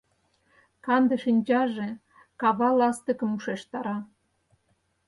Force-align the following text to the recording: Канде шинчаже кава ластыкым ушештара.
Канде 0.85 1.15
шинчаже 1.23 1.89
кава 2.41 2.69
ластыкым 2.79 3.29
ушештара. 3.37 3.97